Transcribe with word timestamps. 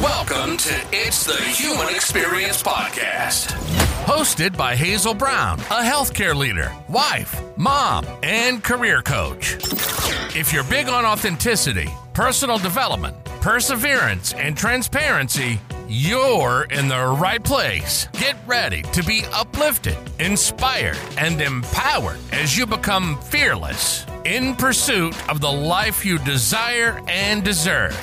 Welcome 0.00 0.56
to 0.56 0.86
It's 0.90 1.24
the 1.24 1.36
Human 1.36 1.94
Experience 1.94 2.62
Podcast. 2.62 3.48
Hosted 4.06 4.56
by 4.56 4.74
Hazel 4.74 5.12
Brown, 5.12 5.60
a 5.60 5.82
healthcare 5.82 6.34
leader, 6.34 6.72
wife, 6.88 7.38
mom, 7.58 8.06
and 8.22 8.64
career 8.64 9.02
coach. 9.02 9.56
If 10.34 10.50
you're 10.50 10.64
big 10.64 10.88
on 10.88 11.04
authenticity, 11.04 11.90
personal 12.14 12.56
development, 12.56 13.22
perseverance, 13.42 14.32
and 14.32 14.56
transparency, 14.56 15.60
you're 15.88 16.64
in 16.70 16.88
the 16.88 17.06
right 17.20 17.44
place. 17.44 18.08
Get 18.14 18.36
ready 18.46 18.80
to 18.94 19.04
be 19.04 19.24
uplifted, 19.30 19.98
inspired, 20.18 20.98
and 21.18 21.38
empowered 21.40 22.18
as 22.32 22.56
you 22.56 22.66
become 22.66 23.20
fearless 23.20 24.06
in 24.24 24.54
pursuit 24.54 25.14
of 25.28 25.40
the 25.40 25.52
life 25.52 26.04
you 26.04 26.18
desire 26.18 27.00
and 27.08 27.42
deserve. 27.42 27.96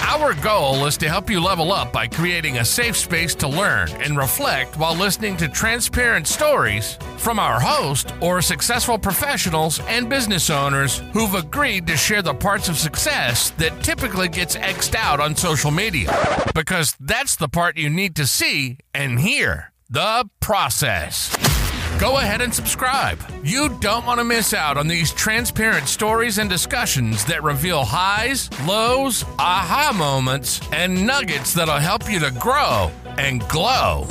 Our 0.00 0.34
goal 0.34 0.86
is 0.86 0.96
to 0.98 1.08
help 1.08 1.30
you 1.30 1.40
level 1.40 1.72
up 1.72 1.92
by 1.92 2.06
creating 2.06 2.58
a 2.58 2.64
safe 2.64 2.96
space 2.96 3.34
to 3.36 3.48
learn 3.48 3.90
and 4.02 4.16
reflect 4.16 4.76
while 4.76 4.94
listening 4.94 5.36
to 5.38 5.48
transparent 5.48 6.26
stories 6.26 6.98
from 7.16 7.38
our 7.38 7.58
host 7.58 8.12
or 8.20 8.42
successful 8.42 8.98
professionals 8.98 9.80
and 9.86 10.08
business 10.08 10.50
owners 10.50 10.98
who've 11.12 11.34
agreed 11.34 11.86
to 11.86 11.96
share 11.96 12.22
the 12.22 12.34
parts 12.34 12.68
of 12.68 12.76
success 12.76 13.50
that 13.52 13.82
typically 13.82 14.28
gets 14.28 14.56
xed 14.56 14.94
out 14.94 15.20
on 15.20 15.34
social 15.34 15.70
media. 15.70 16.14
Because 16.54 16.96
that's 17.00 17.36
the 17.36 17.48
part 17.48 17.76
you 17.76 17.90
need 17.90 18.14
to 18.16 18.26
see 18.26 18.78
and 18.92 19.20
hear 19.20 19.72
the 19.88 20.28
process. 20.40 21.53
Go 22.00 22.18
ahead 22.18 22.40
and 22.40 22.52
subscribe. 22.52 23.20
You 23.44 23.68
don't 23.80 24.04
want 24.04 24.18
to 24.18 24.24
miss 24.24 24.52
out 24.52 24.76
on 24.76 24.88
these 24.88 25.12
transparent 25.12 25.86
stories 25.86 26.38
and 26.38 26.50
discussions 26.50 27.24
that 27.26 27.44
reveal 27.44 27.84
highs, 27.84 28.50
lows, 28.66 29.24
aha 29.38 29.92
moments, 29.96 30.60
and 30.72 31.06
nuggets 31.06 31.54
that'll 31.54 31.76
help 31.76 32.10
you 32.10 32.18
to 32.18 32.32
grow 32.32 32.90
and 33.16 33.48
glow. 33.48 34.08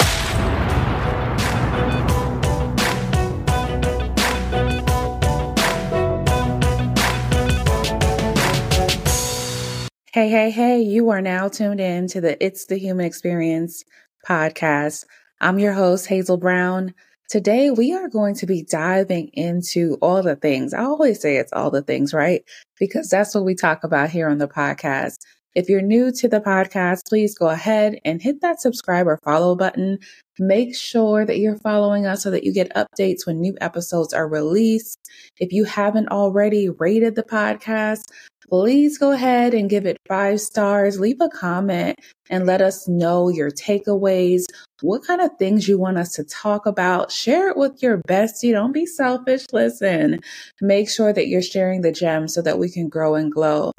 Hey, 10.13 10.30
hey, 10.30 10.52
hey, 10.52 10.80
you 10.80 11.09
are 11.09 11.21
now 11.21 11.49
tuned 11.49 11.81
in 11.81 12.08
to 12.09 12.21
the 12.21 12.41
It's 12.43 12.67
the 12.67 12.77
Human 12.77 13.05
Experience 13.05 13.83
podcast. 14.25 15.05
I'm 15.41 15.59
your 15.59 15.73
host, 15.73 16.05
Hazel 16.05 16.38
Brown. 16.38 16.93
Today, 17.34 17.72
we 17.72 17.95
are 17.95 18.09
going 18.09 18.36
to 18.36 18.45
be 18.45 18.62
diving 18.62 19.30
into 19.34 19.98
all 20.03 20.22
the 20.22 20.36
things. 20.36 20.72
I 20.72 20.84
always 20.84 21.20
say 21.20 21.38
it's 21.38 21.52
all 21.52 21.72
the 21.72 21.81
things, 21.81 22.14
right? 22.14 22.44
Because 22.78 23.09
that's 23.09 23.34
what 23.34 23.44
we 23.44 23.56
talk 23.56 23.84
about 23.84 24.12
here 24.12 24.30
on 24.30 24.38
the 24.38 24.48
podcast. 24.48 25.16
If 25.56 25.67
you're 25.67 25.81
new 25.81 26.11
to 26.11 26.28
the 26.28 26.42
podcast, 26.42 27.08
please 27.09 27.36
go 27.36 27.48
ahead 27.48 27.98
and 28.06 28.22
hit 28.22 28.42
that 28.42 28.61
subscribe 28.61 29.08
or 29.08 29.20
follow 29.23 29.56
button. 29.56 29.98
Make 30.38 30.76
sure 30.76 31.26
that 31.26 31.39
you're 31.39 31.58
following 31.58 32.06
us 32.06 32.22
so 32.22 32.30
that 32.30 32.44
you 32.44 32.54
get 32.54 32.72
updates 32.76 33.26
when 33.26 33.42
new 33.42 33.56
episodes 33.61 34.14
are 34.14 34.28
released. 34.28 35.00
If 35.39 35.52
you 35.52 35.64
haven't 35.64 36.09
already 36.09 36.70
rated 36.70 37.16
the 37.16 37.23
podcast, 37.23 38.04
please 38.49 38.97
go 38.97 39.11
ahead 39.11 39.53
and 39.53 39.69
give 39.69 39.86
it 39.86 39.97
five 40.08 40.39
stars, 40.39 40.99
leave 40.99 41.22
a 41.22 41.30
comment, 41.30 41.99
and 42.30 42.45
let 42.45 42.61
us 42.61 42.88
know 42.88 43.30
your 43.30 43.52
takeaways, 43.52 44.45
what 44.81 45.05
kind 45.05 45.22
of 45.22 45.31
things 45.38 45.67
you 45.67 45.77
want 45.77 45.97
us 45.97 46.13
to 46.13 46.23
talk 46.23 46.66
about. 46.66 47.11
Share 47.11 47.49
it 47.49 47.58
with 47.58 47.81
your 47.81 47.99
bestie. 47.99 48.52
Don't 48.52 48.71
be 48.71 48.86
selfish. 48.86 49.45
Listen, 49.52 50.19
make 50.61 50.89
sure 50.89 51.14
that 51.14 51.27
you're 51.27 51.41
sharing 51.41 51.81
the 51.81 51.91
gem 51.91 52.27
so 52.27 52.41
that 52.41 52.59
we 52.59 52.69
can 52.69 52.89
grow 52.89 53.16
and 53.16 53.31
glow. 53.31 53.71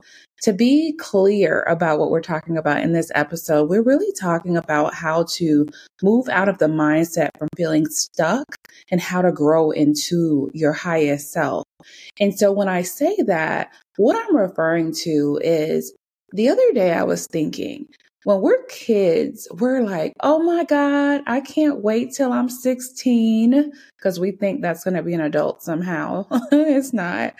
To 0.42 0.52
be 0.52 0.94
clear 0.98 1.62
about 1.62 1.98
what 1.98 2.10
we're 2.10 2.20
talking 2.20 2.58
about 2.58 2.82
in 2.82 2.92
this 2.92 3.10
episode, 3.14 3.70
we're 3.70 3.82
really 3.82 4.12
talking 4.12 4.58
about 4.58 4.92
how 4.92 5.24
to 5.36 5.66
move 6.02 6.28
out 6.28 6.50
of 6.50 6.58
the 6.58 6.66
mindset 6.66 7.30
from 7.38 7.48
feeling 7.56 7.86
stuck 7.86 8.44
and 8.90 9.00
how 9.00 9.22
to 9.22 9.32
grow 9.32 9.70
into 9.70 10.50
your 10.52 10.72
highest 10.72 11.32
self. 11.32 11.64
And 12.20 12.38
so 12.38 12.52
when 12.52 12.68
I 12.68 12.82
say 12.82 13.16
that, 13.26 13.72
what 13.96 14.16
I'm 14.16 14.36
referring 14.36 14.92
to 15.02 15.40
is 15.42 15.94
the 16.32 16.48
other 16.48 16.72
day 16.72 16.92
I 16.92 17.04
was 17.04 17.26
thinking, 17.26 17.86
when 18.24 18.40
we're 18.40 18.64
kids, 18.64 19.46
we're 19.60 19.82
like, 19.82 20.14
oh 20.20 20.42
my 20.42 20.64
God, 20.64 21.20
I 21.26 21.40
can't 21.40 21.82
wait 21.82 22.12
till 22.12 22.32
I'm 22.32 22.48
16 22.48 23.70
because 23.98 24.18
we 24.18 24.32
think 24.32 24.62
that's 24.62 24.82
going 24.82 24.94
to 24.94 25.02
be 25.02 25.14
an 25.14 25.20
adult 25.20 25.62
somehow. 25.62 26.26
it's 26.52 26.92
not. 26.92 27.34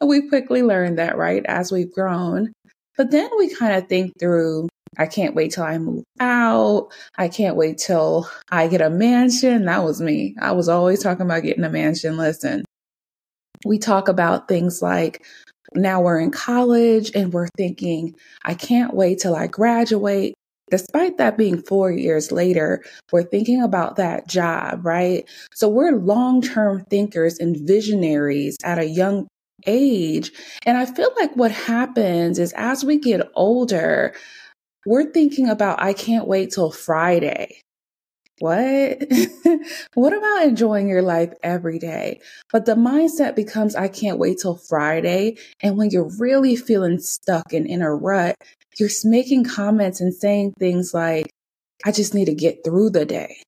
We 0.00 0.28
quickly 0.28 0.62
learn 0.62 0.94
that, 0.96 1.16
right, 1.16 1.44
as 1.46 1.72
we've 1.72 1.92
grown. 1.92 2.52
But 2.96 3.10
then 3.10 3.28
we 3.36 3.52
kind 3.54 3.74
of 3.74 3.88
think 3.88 4.12
through, 4.18 4.68
I 4.96 5.06
can't 5.06 5.34
wait 5.34 5.52
till 5.52 5.64
I 5.64 5.78
move 5.78 6.04
out. 6.20 6.88
I 7.16 7.28
can't 7.28 7.56
wait 7.56 7.78
till 7.78 8.30
I 8.50 8.68
get 8.68 8.80
a 8.80 8.90
mansion. 8.90 9.64
That 9.64 9.84
was 9.84 10.00
me. 10.00 10.36
I 10.40 10.52
was 10.52 10.68
always 10.68 11.02
talking 11.02 11.26
about 11.26 11.42
getting 11.42 11.64
a 11.64 11.70
mansion. 11.70 12.16
Listen, 12.16 12.64
we 13.66 13.78
talk 13.78 14.08
about 14.08 14.46
things 14.46 14.82
like, 14.82 15.24
now 15.74 16.00
we're 16.00 16.20
in 16.20 16.30
college 16.30 17.10
and 17.14 17.32
we're 17.32 17.48
thinking, 17.56 18.14
I 18.44 18.54
can't 18.54 18.94
wait 18.94 19.18
till 19.18 19.34
I 19.34 19.46
graduate. 19.46 20.34
Despite 20.70 21.16
that 21.16 21.38
being 21.38 21.62
four 21.62 21.90
years 21.90 22.30
later, 22.30 22.84
we're 23.10 23.22
thinking 23.22 23.62
about 23.62 23.96
that 23.96 24.28
job, 24.28 24.84
right? 24.84 25.28
So 25.54 25.68
we're 25.68 25.92
long 25.92 26.42
term 26.42 26.84
thinkers 26.90 27.38
and 27.38 27.56
visionaries 27.56 28.56
at 28.64 28.78
a 28.78 28.84
young 28.84 29.28
age. 29.66 30.30
And 30.66 30.76
I 30.76 30.86
feel 30.86 31.10
like 31.16 31.34
what 31.36 31.52
happens 31.52 32.38
is 32.38 32.52
as 32.56 32.84
we 32.84 32.98
get 32.98 33.28
older, 33.34 34.14
we're 34.86 35.10
thinking 35.10 35.48
about, 35.48 35.82
I 35.82 35.92
can't 35.92 36.26
wait 36.26 36.50
till 36.52 36.70
Friday. 36.70 37.60
What? 38.40 39.02
what 39.94 40.12
about 40.12 40.44
enjoying 40.44 40.88
your 40.88 41.02
life 41.02 41.32
every 41.42 41.78
day? 41.78 42.20
But 42.52 42.66
the 42.66 42.74
mindset 42.74 43.34
becomes, 43.34 43.74
I 43.74 43.88
can't 43.88 44.18
wait 44.18 44.38
till 44.38 44.56
Friday. 44.56 45.38
And 45.62 45.76
when 45.76 45.90
you're 45.90 46.10
really 46.18 46.56
feeling 46.56 46.98
stuck 46.98 47.52
and 47.52 47.66
in 47.66 47.82
a 47.82 47.94
rut, 47.94 48.36
you're 48.78 48.90
making 49.04 49.44
comments 49.44 50.00
and 50.00 50.14
saying 50.14 50.54
things 50.58 50.94
like, 50.94 51.30
I 51.84 51.92
just 51.92 52.14
need 52.14 52.26
to 52.26 52.34
get 52.34 52.64
through 52.64 52.90
the 52.90 53.04
day. 53.04 53.42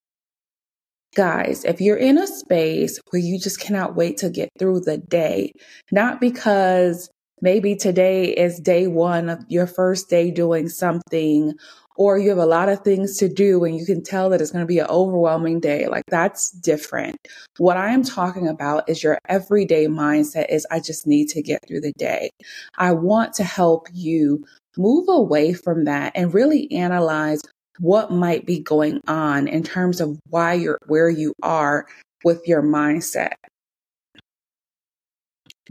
Guys, 1.16 1.64
if 1.64 1.80
you're 1.80 1.96
in 1.96 2.18
a 2.18 2.26
space 2.26 3.00
where 3.10 3.20
you 3.20 3.38
just 3.38 3.60
cannot 3.60 3.96
wait 3.96 4.18
to 4.18 4.30
get 4.30 4.48
through 4.58 4.80
the 4.80 4.98
day, 4.98 5.52
not 5.90 6.20
because 6.20 7.10
maybe 7.40 7.74
today 7.74 8.26
is 8.26 8.60
day 8.60 8.86
one 8.86 9.28
of 9.28 9.44
your 9.48 9.66
first 9.66 10.08
day 10.08 10.30
doing 10.30 10.68
something 10.68 11.54
or 11.96 12.18
you 12.18 12.28
have 12.30 12.38
a 12.38 12.46
lot 12.46 12.68
of 12.68 12.80
things 12.80 13.16
to 13.18 13.28
do 13.28 13.64
and 13.64 13.76
you 13.76 13.84
can 13.84 14.02
tell 14.02 14.30
that 14.30 14.40
it's 14.40 14.50
going 14.50 14.62
to 14.62 14.66
be 14.66 14.78
an 14.78 14.86
overwhelming 14.88 15.60
day. 15.60 15.86
Like 15.86 16.04
that's 16.08 16.50
different. 16.50 17.16
What 17.58 17.76
I 17.76 17.90
am 17.92 18.02
talking 18.02 18.48
about 18.48 18.88
is 18.88 19.02
your 19.02 19.18
everyday 19.28 19.86
mindset 19.86 20.46
is 20.48 20.66
I 20.70 20.80
just 20.80 21.06
need 21.06 21.28
to 21.30 21.42
get 21.42 21.66
through 21.66 21.82
the 21.82 21.92
day. 21.98 22.30
I 22.78 22.92
want 22.92 23.34
to 23.34 23.44
help 23.44 23.88
you 23.92 24.44
move 24.76 25.06
away 25.08 25.52
from 25.52 25.84
that 25.84 26.12
and 26.14 26.32
really 26.32 26.70
analyze 26.72 27.42
what 27.78 28.10
might 28.10 28.46
be 28.46 28.60
going 28.60 29.00
on 29.06 29.48
in 29.48 29.62
terms 29.62 30.00
of 30.00 30.18
why 30.28 30.54
you're 30.54 30.78
where 30.86 31.08
you 31.08 31.34
are 31.42 31.86
with 32.24 32.46
your 32.46 32.62
mindset. 32.62 33.34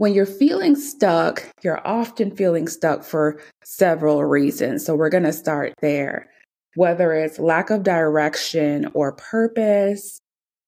When 0.00 0.14
you're 0.14 0.24
feeling 0.24 0.76
stuck, 0.76 1.46
you're 1.62 1.86
often 1.86 2.34
feeling 2.34 2.68
stuck 2.68 3.04
for 3.04 3.38
several 3.62 4.24
reasons. 4.24 4.86
So 4.86 4.94
we're 4.94 5.10
going 5.10 5.24
to 5.24 5.32
start 5.34 5.74
there. 5.82 6.30
Whether 6.74 7.12
it's 7.12 7.38
lack 7.38 7.68
of 7.68 7.82
direction 7.82 8.90
or 8.94 9.12
purpose, 9.12 10.18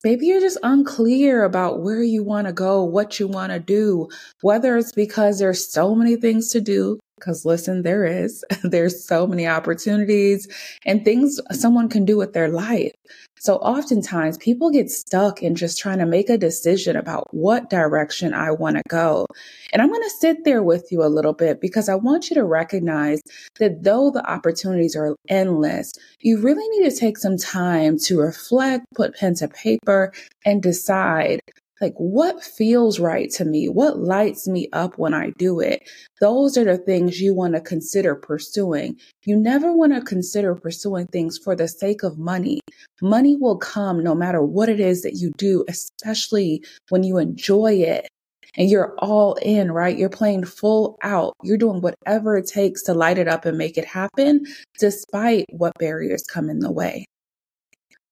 maybe 0.05 0.27
you're 0.27 0.43
just 0.43 0.59
unclear 0.63 1.45
about 1.45 1.81
where 1.81 2.03
you 2.03 2.23
want 2.23 2.47
to 2.47 2.53
go, 2.53 2.85
what 2.85 3.19
you 3.19 3.27
want 3.27 3.53
to 3.53 3.59
do, 3.59 4.11
whether 4.43 4.77
it's 4.77 4.93
because 4.93 5.39
there's 5.39 5.73
so 5.73 5.95
many 5.95 6.17
things 6.17 6.51
to 6.51 6.61
do, 6.61 7.01
because 7.23 7.45
listen, 7.45 7.83
there 7.83 8.05
is. 8.05 8.45
There's 8.65 9.07
so 9.07 9.27
many 9.27 9.47
opportunities 9.47 10.49
and 10.85 11.05
things 11.05 11.41
someone 11.53 11.89
can 11.89 12.05
do 12.05 12.17
with 12.17 12.33
their 12.33 12.49
life. 12.49 12.93
So 13.39 13.57
oftentimes 13.57 14.39
people 14.39 14.71
get 14.71 14.91
stuck 14.91 15.43
in 15.43 15.57
just 15.57 15.79
trying 15.79 15.99
to 15.99 16.07
make 16.07 16.31
a 16.31 16.39
decision 16.39 16.97
about 16.97 17.27
what 17.33 17.71
direction 17.71 18.35
I 18.35 18.53
want 18.53 18.77
to 18.77 18.83
go. 18.89 19.27
And 19.73 19.83
I'm 19.83 19.89
going 19.89 20.03
to 20.03 20.17
sit 20.21 20.45
there 20.45 20.63
with 20.63 20.93
you 20.93 21.03
a 21.03 21.11
little 21.11 21.33
bit 21.33 21.61
because 21.61 21.89
I 21.89 21.97
want 21.97 22.31
you 22.31 22.35
to 22.35 22.45
recognize 22.45 23.21
that 23.59 23.83
though 23.83 24.11
the 24.11 24.25
opportunities 24.29 24.95
are 24.95 25.17
endless, 25.29 25.93
you 26.21 26.41
really 26.41 26.69
need 26.69 26.89
to 26.89 26.97
take 26.97 27.19
some 27.19 27.37
time 27.37 27.99
to 28.05 28.21
reflect, 28.21 28.85
put 28.95 29.17
pen 29.17 29.35
to 29.37 29.49
paper, 29.49 30.13
and 30.45 30.63
decide 30.63 31.41
like 31.83 31.95
what 31.97 32.43
feels 32.43 32.99
right 32.99 33.31
to 33.31 33.45
me 33.45 33.69
what 33.69 33.99
lights 33.99 34.49
me 34.49 34.69
up 34.73 34.97
when 34.97 35.13
i 35.13 35.31
do 35.37 35.61
it 35.61 35.83
those 36.21 36.57
are 36.57 36.65
the 36.65 36.79
things 36.79 37.21
you 37.21 37.35
want 37.35 37.55
to 37.55 37.61
consider 37.61 38.15
pursuing 38.15 38.97
you 39.25 39.37
never 39.37 39.73
want 39.73 39.93
to 39.93 40.01
consider 40.01 40.55
pursuing 40.55 41.07
things 41.09 41.37
for 41.37 41.55
the 41.55 41.69
sake 41.69 42.03
of 42.03 42.19
money 42.19 42.61
money 43.03 43.37
will 43.37 43.59
come 43.59 44.03
no 44.03 44.15
matter 44.15 44.41
what 44.43 44.69
it 44.69 44.81
is 44.81 45.03
that 45.03 45.17
you 45.17 45.33
do 45.37 45.65
especially 45.69 46.65
when 46.89 47.03
you 47.03 47.19
enjoy 47.19 47.73
it 47.73 48.09
and 48.57 48.69
you're 48.69 48.95
all 48.99 49.35
in, 49.37 49.73
right? 49.73 49.97
You're 49.97 50.11
playing 50.11 50.45
full 50.45 50.99
out. 51.03 51.35
You're 51.43 51.57
doing 51.57 51.81
whatever 51.81 52.37
it 52.37 52.47
takes 52.47 52.83
to 52.83 52.95
light 52.95 53.19
it 53.19 53.29
up 53.29 53.45
and 53.45 53.57
make 53.57 53.79
it 53.79 53.87
happen, 53.87 54.45
despite 54.79 55.47
what 55.51 55.73
barriers 55.79 56.25
come 56.25 56.51
in 56.51 56.59
the 56.61 56.71
way. 56.71 57.07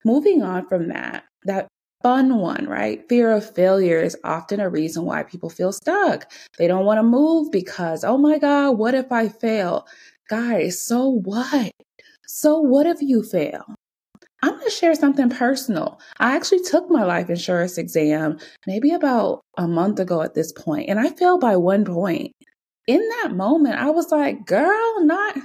Moving 0.04 0.42
on 0.42 0.66
from 0.66 0.88
that, 0.88 1.24
that 1.44 1.68
fun 2.02 2.36
one, 2.38 2.66
right? 2.66 3.06
Fear 3.08 3.32
of 3.32 3.54
failure 3.54 4.00
is 4.00 4.16
often 4.24 4.60
a 4.60 4.68
reason 4.70 5.04
why 5.04 5.22
people 5.22 5.50
feel 5.50 5.72
stuck. 5.72 6.30
They 6.58 6.66
don't 6.66 6.84
want 6.86 6.98
to 6.98 7.02
move 7.02 7.50
because, 7.50 8.04
oh 8.04 8.18
my 8.18 8.38
God, 8.38 8.78
what 8.78 8.94
if 8.94 9.12
I 9.12 9.28
fail? 9.28 9.86
Guys, 10.28 10.80
so 10.80 11.08
what? 11.08 11.72
So 12.26 12.60
what 12.60 12.86
if 12.86 13.02
you 13.02 13.22
fail? 13.22 13.64
I'm 14.42 14.52
going 14.52 14.64
to 14.64 14.70
share 14.70 14.94
something 14.94 15.28
personal. 15.28 16.00
I 16.18 16.34
actually 16.34 16.62
took 16.62 16.88
my 16.88 17.04
life 17.04 17.28
insurance 17.28 17.76
exam 17.76 18.38
maybe 18.66 18.92
about 18.92 19.42
a 19.58 19.68
month 19.68 19.98
ago 20.00 20.22
at 20.22 20.34
this 20.34 20.52
point, 20.52 20.88
and 20.88 20.98
I 20.98 21.10
failed 21.10 21.40
by 21.40 21.56
one 21.56 21.84
point. 21.84 22.32
In 22.86 23.06
that 23.22 23.32
moment, 23.34 23.76
I 23.76 23.90
was 23.90 24.10
like, 24.10 24.46
girl, 24.46 25.04
not 25.04 25.36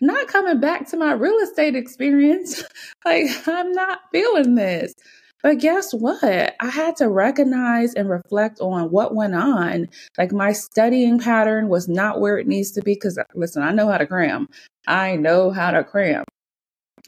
not 0.00 0.26
coming 0.26 0.60
back 0.60 0.88
to 0.90 0.96
my 0.96 1.12
real 1.12 1.38
estate 1.38 1.76
experience. 1.76 2.62
like, 3.04 3.26
I'm 3.46 3.72
not 3.72 4.00
feeling 4.12 4.56
this. 4.56 4.92
But 5.42 5.58
guess 5.58 5.92
what? 5.94 6.22
I 6.60 6.68
had 6.70 6.96
to 6.96 7.08
recognize 7.08 7.94
and 7.94 8.10
reflect 8.10 8.60
on 8.60 8.90
what 8.90 9.14
went 9.14 9.34
on. 9.34 9.88
Like 10.18 10.32
my 10.32 10.52
studying 10.52 11.18
pattern 11.18 11.68
was 11.68 11.88
not 11.88 12.20
where 12.20 12.38
it 12.38 12.46
needs 12.46 12.72
to 12.72 12.82
be. 12.82 12.96
Cause 12.96 13.18
listen, 13.34 13.62
I 13.62 13.72
know 13.72 13.88
how 13.88 13.98
to 13.98 14.06
cram. 14.06 14.48
I 14.86 15.16
know 15.16 15.50
how 15.50 15.72
to 15.72 15.84
cram. 15.84 16.24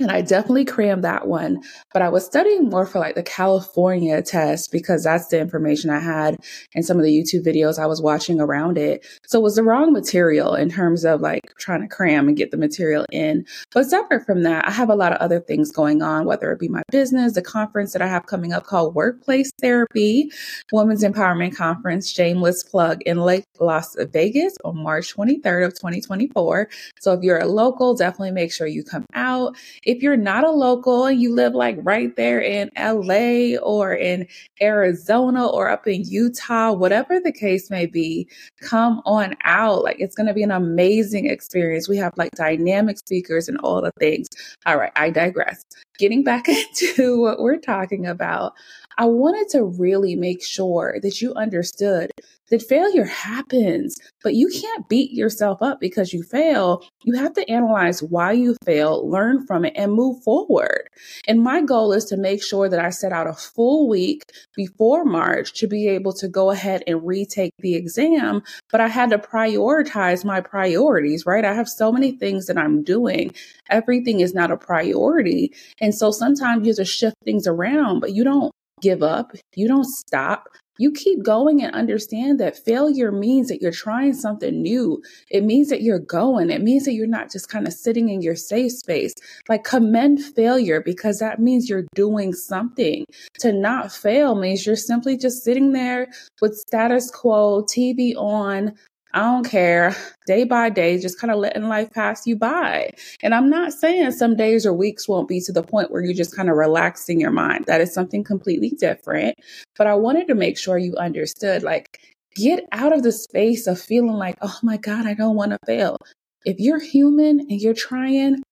And 0.00 0.10
I 0.10 0.22
definitely 0.22 0.64
crammed 0.64 1.04
that 1.04 1.28
one, 1.28 1.62
but 1.92 2.02
I 2.02 2.08
was 2.08 2.26
studying 2.26 2.68
more 2.68 2.84
for 2.84 2.98
like 2.98 3.14
the 3.14 3.22
California 3.22 4.20
test 4.22 4.72
because 4.72 5.04
that's 5.04 5.28
the 5.28 5.38
information 5.38 5.88
I 5.88 6.00
had 6.00 6.36
in 6.72 6.82
some 6.82 6.98
of 6.98 7.04
the 7.04 7.16
YouTube 7.16 7.46
videos 7.46 7.78
I 7.78 7.86
was 7.86 8.02
watching 8.02 8.40
around 8.40 8.76
it. 8.76 9.06
So 9.24 9.38
it 9.38 9.42
was 9.42 9.54
the 9.54 9.62
wrong 9.62 9.92
material 9.92 10.56
in 10.56 10.68
terms 10.68 11.04
of 11.04 11.20
like 11.20 11.42
trying 11.60 11.80
to 11.82 11.86
cram 11.86 12.26
and 12.26 12.36
get 12.36 12.50
the 12.50 12.56
material 12.56 13.06
in. 13.12 13.46
But 13.72 13.84
separate 13.84 14.26
from 14.26 14.42
that, 14.42 14.66
I 14.66 14.72
have 14.72 14.90
a 14.90 14.96
lot 14.96 15.12
of 15.12 15.18
other 15.18 15.38
things 15.38 15.70
going 15.70 16.02
on, 16.02 16.24
whether 16.24 16.50
it 16.50 16.58
be 16.58 16.66
my 16.66 16.82
business, 16.90 17.34
the 17.34 17.42
conference 17.42 17.92
that 17.92 18.02
I 18.02 18.08
have 18.08 18.26
coming 18.26 18.52
up 18.52 18.64
called 18.64 18.96
Workplace 18.96 19.52
Therapy, 19.60 20.28
Women's 20.72 21.04
Empowerment 21.04 21.54
Conference, 21.54 22.10
shameless 22.10 22.64
plug 22.64 23.00
in 23.02 23.20
Lake 23.20 23.44
Las 23.60 23.94
Vegas 24.12 24.56
on 24.64 24.76
March 24.76 25.14
23rd 25.14 25.66
of 25.66 25.74
2024. 25.74 26.68
So 26.98 27.12
if 27.12 27.22
you're 27.22 27.38
a 27.38 27.46
local, 27.46 27.94
definitely 27.94 28.32
make 28.32 28.52
sure 28.52 28.66
you 28.66 28.82
come 28.82 29.06
out. 29.14 29.56
If 29.86 30.02
you're 30.02 30.16
not 30.16 30.44
a 30.44 30.50
local 30.50 31.06
and 31.06 31.20
you 31.20 31.34
live 31.34 31.54
like 31.54 31.76
right 31.80 32.14
there 32.16 32.40
in 32.40 32.70
LA 32.78 33.58
or 33.62 33.94
in 33.94 34.26
Arizona 34.60 35.46
or 35.46 35.68
up 35.68 35.86
in 35.86 36.04
Utah, 36.04 36.72
whatever 36.72 37.20
the 37.20 37.32
case 37.32 37.70
may 37.70 37.86
be, 37.86 38.28
come 38.60 39.02
on 39.04 39.36
out. 39.44 39.82
Like 39.82 39.96
it's 40.00 40.14
going 40.14 40.26
to 40.26 40.34
be 40.34 40.42
an 40.42 40.50
amazing 40.50 41.28
experience. 41.28 41.88
We 41.88 41.96
have 41.98 42.12
like 42.16 42.30
dynamic 42.32 42.98
speakers 42.98 43.48
and 43.48 43.58
all 43.58 43.80
the 43.82 43.92
things. 43.98 44.28
All 44.66 44.78
right, 44.78 44.92
I 44.96 45.10
digress. 45.10 45.64
Getting 45.98 46.24
back 46.24 46.48
into 46.48 47.20
what 47.20 47.40
we're 47.40 47.58
talking 47.58 48.06
about, 48.06 48.54
I 48.96 49.06
wanted 49.06 49.48
to 49.50 49.64
really 49.64 50.14
make 50.16 50.44
sure 50.44 50.98
that 51.02 51.20
you 51.20 51.34
understood 51.34 52.10
that 52.50 52.62
failure 52.62 53.04
happens, 53.04 53.96
but 54.22 54.34
you 54.34 54.48
can't 54.48 54.88
beat 54.88 55.12
yourself 55.12 55.62
up 55.62 55.80
because 55.80 56.12
you 56.12 56.22
fail. 56.22 56.84
You 57.02 57.14
have 57.14 57.32
to 57.34 57.50
analyze 57.50 58.02
why 58.02 58.32
you 58.32 58.56
fail, 58.64 59.08
learn 59.08 59.46
from 59.46 59.64
it, 59.64 59.72
and 59.76 59.92
move 59.92 60.22
forward. 60.22 60.88
And 61.26 61.42
my 61.42 61.62
goal 61.62 61.92
is 61.92 62.04
to 62.06 62.16
make 62.16 62.42
sure 62.42 62.68
that 62.68 62.78
I 62.78 62.90
set 62.90 63.12
out 63.12 63.26
a 63.26 63.32
full 63.32 63.88
week 63.88 64.22
before 64.54 65.04
March 65.04 65.54
to 65.54 65.66
be 65.66 65.88
able 65.88 66.12
to 66.14 66.28
go 66.28 66.50
ahead 66.50 66.82
and 66.86 67.06
retake 67.06 67.52
the 67.58 67.74
exam. 67.74 68.42
But 68.70 68.80
I 68.80 68.88
had 68.88 69.10
to 69.10 69.18
prioritize 69.18 70.24
my 70.24 70.40
priorities, 70.40 71.24
right? 71.26 71.44
I 71.44 71.54
have 71.54 71.68
so 71.68 71.90
many 71.90 72.12
things 72.12 72.46
that 72.46 72.58
I'm 72.58 72.82
doing. 72.82 73.34
Everything 73.70 74.20
is 74.20 74.34
not 74.34 74.50
a 74.50 74.56
priority. 74.56 75.52
And 75.80 75.94
so 75.94 76.10
sometimes 76.10 76.66
you 76.66 76.70
have 76.70 76.76
to 76.76 76.84
shift 76.84 77.16
things 77.24 77.46
around, 77.46 78.00
but 78.00 78.12
you 78.12 78.22
don't 78.22 78.52
give 78.80 79.02
up. 79.02 79.32
You 79.54 79.68
don't 79.68 79.84
stop. 79.84 80.48
You 80.76 80.90
keep 80.90 81.22
going 81.22 81.62
and 81.62 81.72
understand 81.72 82.40
that 82.40 82.58
failure 82.58 83.12
means 83.12 83.46
that 83.48 83.62
you're 83.62 83.70
trying 83.70 84.12
something 84.12 84.60
new. 84.60 85.00
It 85.30 85.44
means 85.44 85.68
that 85.68 85.82
you're 85.82 86.00
going. 86.00 86.50
It 86.50 86.62
means 86.62 86.84
that 86.84 86.94
you're 86.94 87.06
not 87.06 87.30
just 87.30 87.48
kind 87.48 87.68
of 87.68 87.72
sitting 87.72 88.08
in 88.08 88.22
your 88.22 88.34
safe 88.34 88.72
space. 88.72 89.14
Like 89.48 89.62
commend 89.62 90.20
failure 90.20 90.80
because 90.80 91.20
that 91.20 91.38
means 91.38 91.68
you're 91.68 91.86
doing 91.94 92.32
something. 92.32 93.04
To 93.38 93.52
not 93.52 93.92
fail 93.92 94.34
means 94.34 94.66
you're 94.66 94.74
simply 94.74 95.16
just 95.16 95.44
sitting 95.44 95.72
there 95.72 96.08
with 96.40 96.56
status 96.56 97.08
quo, 97.08 97.62
TV 97.62 98.16
on, 98.16 98.74
I 99.14 99.20
don't 99.20 99.48
care, 99.48 99.94
day 100.26 100.42
by 100.42 100.70
day, 100.70 100.98
just 100.98 101.20
kind 101.20 101.30
of 101.30 101.38
letting 101.38 101.68
life 101.68 101.92
pass 101.92 102.26
you 102.26 102.34
by. 102.34 102.90
And 103.22 103.32
I'm 103.32 103.48
not 103.48 103.72
saying 103.72 104.10
some 104.10 104.34
days 104.34 104.66
or 104.66 104.72
weeks 104.72 105.06
won't 105.08 105.28
be 105.28 105.40
to 105.42 105.52
the 105.52 105.62
point 105.62 105.92
where 105.92 106.02
you're 106.02 106.14
just 106.14 106.34
kind 106.34 106.50
of 106.50 106.56
relaxing 106.56 107.20
your 107.20 107.30
mind. 107.30 107.66
That 107.66 107.80
is 107.80 107.94
something 107.94 108.24
completely 108.24 108.70
different. 108.70 109.36
But 109.76 109.86
I 109.86 109.94
wanted 109.94 110.26
to 110.28 110.34
make 110.34 110.58
sure 110.58 110.78
you 110.78 110.96
understood 110.96 111.62
like, 111.62 112.00
get 112.34 112.64
out 112.72 112.92
of 112.92 113.04
the 113.04 113.12
space 113.12 113.68
of 113.68 113.80
feeling 113.80 114.16
like, 114.16 114.36
oh 114.42 114.58
my 114.64 114.78
God, 114.78 115.06
I 115.06 115.14
don't 115.14 115.36
want 115.36 115.52
to 115.52 115.58
fail. 115.64 115.96
If 116.44 116.58
you're 116.58 116.80
human 116.80 117.38
and 117.38 117.60
you're 117.60 117.72
trying, 117.72 118.42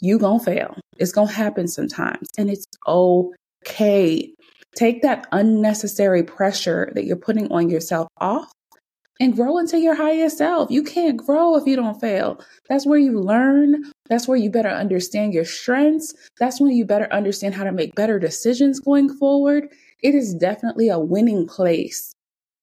you 0.00 0.20
gonna 0.20 0.38
fail. 0.38 0.78
It's 0.98 1.10
gonna 1.10 1.32
happen 1.32 1.66
sometimes. 1.66 2.28
And 2.38 2.48
it's 2.48 2.66
okay. 2.86 4.32
Take 4.76 5.02
that 5.02 5.26
unnecessary 5.32 6.22
pressure 6.22 6.92
that 6.94 7.06
you're 7.06 7.16
putting 7.16 7.50
on 7.50 7.68
yourself 7.68 8.06
off 8.18 8.52
and 9.22 9.36
grow 9.36 9.56
into 9.56 9.78
your 9.78 9.94
highest 9.94 10.38
self. 10.38 10.68
You 10.68 10.82
can't 10.82 11.16
grow 11.16 11.54
if 11.54 11.64
you 11.64 11.76
don't 11.76 12.00
fail. 12.00 12.40
That's 12.68 12.84
where 12.84 12.98
you 12.98 13.20
learn. 13.20 13.84
That's 14.08 14.26
where 14.26 14.36
you 14.36 14.50
better 14.50 14.68
understand 14.68 15.32
your 15.32 15.44
strengths. 15.44 16.12
That's 16.40 16.60
when 16.60 16.72
you 16.72 16.84
better 16.84 17.06
understand 17.12 17.54
how 17.54 17.62
to 17.62 17.70
make 17.70 17.94
better 17.94 18.18
decisions 18.18 18.80
going 18.80 19.14
forward. 19.14 19.68
It 20.00 20.16
is 20.16 20.34
definitely 20.34 20.88
a 20.88 20.98
winning 20.98 21.46
place 21.46 22.12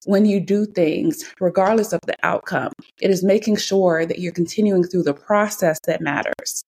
when 0.04 0.26
you 0.26 0.42
do 0.42 0.66
things, 0.66 1.24
regardless 1.40 1.94
of 1.94 2.02
the 2.06 2.18
outcome. 2.24 2.74
It 3.00 3.10
is 3.10 3.24
making 3.24 3.56
sure 3.56 4.06
that 4.06 4.20
you're 4.20 4.34
continuing 4.34 4.84
through 4.84 5.04
the 5.04 5.14
process 5.14 5.80
that 5.88 6.02
matters. 6.02 6.62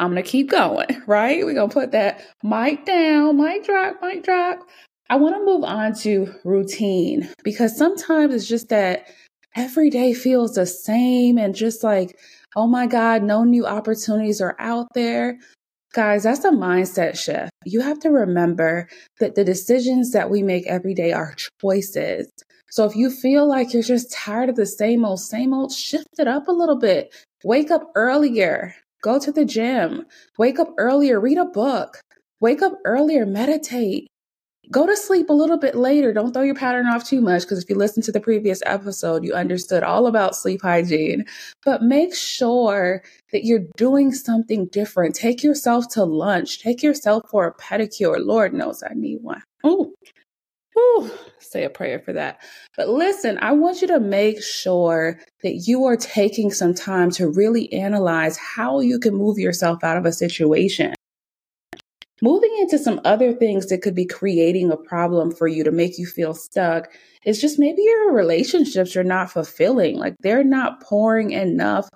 I'm 0.00 0.16
to 0.16 0.22
keep 0.22 0.50
going, 0.50 1.00
right? 1.06 1.44
We're 1.44 1.54
to 1.54 1.68
put 1.68 1.92
that 1.92 2.26
mic 2.42 2.86
down, 2.86 3.36
mic 3.36 3.64
drop, 3.64 4.02
mic 4.02 4.24
drop. 4.24 4.66
I 5.10 5.16
want 5.16 5.34
to 5.34 5.44
move 5.44 5.64
on 5.64 5.92
to 6.02 6.32
routine 6.44 7.28
because 7.42 7.76
sometimes 7.76 8.32
it's 8.32 8.46
just 8.46 8.68
that 8.68 9.08
every 9.56 9.90
day 9.90 10.14
feels 10.14 10.54
the 10.54 10.66
same 10.66 11.36
and 11.36 11.52
just 11.52 11.82
like, 11.82 12.16
oh 12.54 12.68
my 12.68 12.86
God, 12.86 13.24
no 13.24 13.42
new 13.42 13.66
opportunities 13.66 14.40
are 14.40 14.54
out 14.60 14.86
there. 14.94 15.40
Guys, 15.94 16.22
that's 16.22 16.44
a 16.44 16.52
mindset 16.52 17.18
shift. 17.18 17.50
You 17.64 17.80
have 17.80 17.98
to 18.00 18.10
remember 18.10 18.88
that 19.18 19.34
the 19.34 19.42
decisions 19.42 20.12
that 20.12 20.30
we 20.30 20.44
make 20.44 20.68
every 20.68 20.94
day 20.94 21.10
are 21.10 21.34
choices. 21.60 22.30
So 22.70 22.84
if 22.84 22.94
you 22.94 23.10
feel 23.10 23.48
like 23.48 23.74
you're 23.74 23.82
just 23.82 24.12
tired 24.12 24.48
of 24.48 24.54
the 24.54 24.64
same 24.64 25.04
old, 25.04 25.18
same 25.18 25.52
old, 25.52 25.72
shift 25.72 26.20
it 26.20 26.28
up 26.28 26.46
a 26.46 26.52
little 26.52 26.78
bit. 26.78 27.12
Wake 27.42 27.72
up 27.72 27.90
earlier, 27.96 28.76
go 29.02 29.18
to 29.18 29.32
the 29.32 29.44
gym, 29.44 30.06
wake 30.38 30.60
up 30.60 30.72
earlier, 30.78 31.18
read 31.18 31.38
a 31.38 31.46
book, 31.46 32.00
wake 32.38 32.62
up 32.62 32.74
earlier, 32.84 33.26
meditate, 33.26 34.06
Go 34.70 34.86
to 34.86 34.96
sleep 34.96 35.30
a 35.30 35.34
little 35.34 35.58
bit 35.58 35.74
later. 35.74 36.12
Don't 36.12 36.32
throw 36.32 36.42
your 36.42 36.54
pattern 36.54 36.86
off 36.86 37.04
too 37.04 37.20
much 37.20 37.42
because 37.42 37.62
if 37.62 37.68
you 37.68 37.74
listen 37.74 38.02
to 38.04 38.12
the 38.12 38.20
previous 38.20 38.62
episode, 38.64 39.24
you 39.24 39.34
understood 39.34 39.82
all 39.82 40.06
about 40.06 40.36
sleep 40.36 40.62
hygiene. 40.62 41.24
But 41.64 41.82
make 41.82 42.14
sure 42.14 43.02
that 43.32 43.44
you're 43.44 43.66
doing 43.76 44.12
something 44.12 44.66
different. 44.66 45.16
Take 45.16 45.42
yourself 45.42 45.88
to 45.94 46.04
lunch. 46.04 46.60
Take 46.60 46.84
yourself 46.84 47.24
for 47.30 47.46
a 47.46 47.54
pedicure. 47.54 48.24
Lord 48.24 48.54
knows 48.54 48.84
I 48.84 48.94
need 48.94 49.22
one. 49.22 49.42
Ooh. 49.66 49.92
Ooh, 50.78 51.10
say 51.40 51.64
a 51.64 51.70
prayer 51.70 51.98
for 51.98 52.12
that. 52.12 52.40
But 52.76 52.88
listen, 52.88 53.38
I 53.42 53.52
want 53.52 53.82
you 53.82 53.88
to 53.88 53.98
make 53.98 54.40
sure 54.40 55.18
that 55.42 55.64
you 55.66 55.84
are 55.84 55.96
taking 55.96 56.52
some 56.52 56.74
time 56.74 57.10
to 57.12 57.28
really 57.28 57.72
analyze 57.72 58.36
how 58.36 58.78
you 58.78 59.00
can 59.00 59.14
move 59.14 59.36
yourself 59.36 59.82
out 59.82 59.96
of 59.96 60.06
a 60.06 60.12
situation. 60.12 60.94
Moving 62.22 62.54
into 62.60 62.78
some 62.78 63.00
other 63.04 63.32
things 63.32 63.66
that 63.66 63.82
could 63.82 63.94
be 63.94 64.04
creating 64.04 64.70
a 64.70 64.76
problem 64.76 65.32
for 65.32 65.48
you 65.48 65.64
to 65.64 65.70
make 65.70 65.98
you 65.98 66.06
feel 66.06 66.34
stuck 66.34 66.90
is 67.24 67.40
just 67.40 67.58
maybe 67.58 67.82
your 67.82 68.12
relationships 68.12 68.94
are 68.96 69.04
not 69.04 69.30
fulfilling. 69.30 69.96
Like 69.96 70.14
they're 70.20 70.44
not 70.44 70.82
pouring 70.82 71.30
enough. 71.30 71.88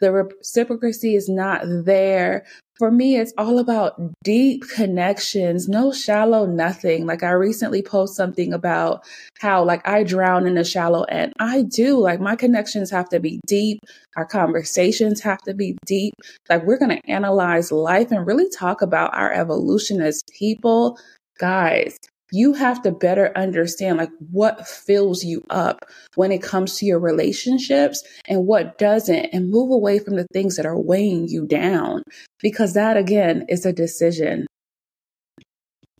The 0.00 0.12
reciprocity 0.12 1.14
is 1.14 1.28
not 1.28 1.62
there 1.64 2.44
for 2.80 2.90
me, 2.90 3.18
it's 3.18 3.34
all 3.36 3.58
about 3.58 4.00
deep 4.24 4.64
connections, 4.74 5.68
no 5.68 5.92
shallow 5.92 6.46
nothing. 6.46 7.04
Like 7.04 7.22
I 7.22 7.32
recently 7.32 7.82
posted 7.82 8.16
something 8.16 8.54
about 8.54 9.04
how 9.38 9.62
like 9.62 9.86
I 9.86 10.02
drown 10.02 10.46
in 10.46 10.54
the 10.54 10.64
shallow 10.64 11.02
end. 11.02 11.34
I 11.38 11.60
do. 11.60 11.98
Like 11.98 12.20
my 12.20 12.36
connections 12.36 12.90
have 12.90 13.10
to 13.10 13.20
be 13.20 13.38
deep. 13.46 13.80
Our 14.16 14.24
conversations 14.24 15.20
have 15.20 15.42
to 15.42 15.52
be 15.52 15.76
deep. 15.84 16.14
Like 16.48 16.64
we're 16.64 16.78
going 16.78 16.96
to 16.96 17.10
analyze 17.10 17.70
life 17.70 18.10
and 18.10 18.26
really 18.26 18.48
talk 18.48 18.80
about 18.80 19.14
our 19.14 19.30
evolution 19.30 20.00
as 20.00 20.22
people. 20.38 20.98
Guys, 21.38 21.98
you 22.32 22.52
have 22.54 22.82
to 22.82 22.92
better 22.92 23.32
understand 23.36 23.98
like 23.98 24.10
what 24.30 24.66
fills 24.66 25.24
you 25.24 25.44
up 25.50 25.84
when 26.14 26.32
it 26.32 26.42
comes 26.42 26.76
to 26.76 26.86
your 26.86 26.98
relationships 26.98 28.02
and 28.28 28.46
what 28.46 28.78
doesn't 28.78 29.26
and 29.32 29.50
move 29.50 29.70
away 29.70 29.98
from 29.98 30.16
the 30.16 30.26
things 30.32 30.56
that 30.56 30.66
are 30.66 30.78
weighing 30.78 31.28
you 31.28 31.46
down 31.46 32.02
because 32.40 32.74
that 32.74 32.96
again 32.96 33.44
is 33.48 33.66
a 33.66 33.72
decision. 33.72 34.46